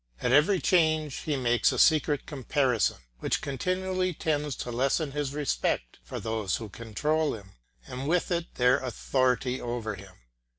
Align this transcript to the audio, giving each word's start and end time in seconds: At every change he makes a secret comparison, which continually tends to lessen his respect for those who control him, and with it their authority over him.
At 0.19 0.31
every 0.31 0.59
change 0.59 1.17
he 1.25 1.35
makes 1.35 1.71
a 1.71 1.77
secret 1.77 2.25
comparison, 2.25 2.97
which 3.19 3.39
continually 3.39 4.15
tends 4.15 4.55
to 4.55 4.71
lessen 4.71 5.11
his 5.11 5.35
respect 5.35 5.99
for 6.01 6.19
those 6.19 6.55
who 6.55 6.69
control 6.69 7.35
him, 7.35 7.51
and 7.85 8.07
with 8.07 8.31
it 8.31 8.55
their 8.55 8.79
authority 8.79 9.61
over 9.61 9.93
him. 9.93 10.15